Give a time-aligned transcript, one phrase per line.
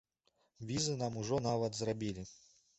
[0.69, 2.29] Візы нам ужо нават зрабілі.